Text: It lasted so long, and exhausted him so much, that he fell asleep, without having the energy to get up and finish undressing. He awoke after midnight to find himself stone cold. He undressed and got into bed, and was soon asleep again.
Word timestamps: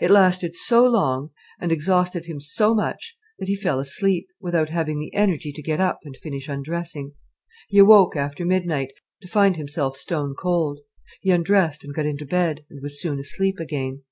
It 0.00 0.08
lasted 0.08 0.54
so 0.54 0.86
long, 0.88 1.30
and 1.60 1.72
exhausted 1.72 2.26
him 2.26 2.38
so 2.38 2.76
much, 2.76 3.18
that 3.40 3.48
he 3.48 3.56
fell 3.56 3.80
asleep, 3.80 4.28
without 4.40 4.68
having 4.68 5.00
the 5.00 5.12
energy 5.12 5.50
to 5.50 5.62
get 5.62 5.80
up 5.80 5.98
and 6.04 6.16
finish 6.16 6.48
undressing. 6.48 7.14
He 7.66 7.78
awoke 7.80 8.14
after 8.14 8.44
midnight 8.44 8.92
to 9.22 9.26
find 9.26 9.56
himself 9.56 9.96
stone 9.96 10.36
cold. 10.38 10.78
He 11.22 11.32
undressed 11.32 11.82
and 11.82 11.92
got 11.92 12.06
into 12.06 12.24
bed, 12.24 12.64
and 12.70 12.82
was 12.82 13.00
soon 13.00 13.18
asleep 13.18 13.58
again. 13.58 14.04